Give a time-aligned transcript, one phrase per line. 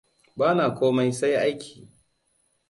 [0.37, 1.75] Ba na komai sai aiki.